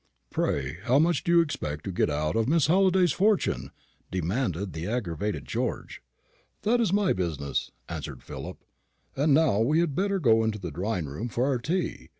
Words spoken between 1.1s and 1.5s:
do you